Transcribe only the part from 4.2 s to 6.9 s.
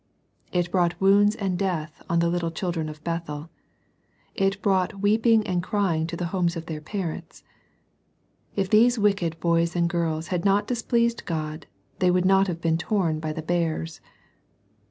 It brought weeping and crying to the homes of their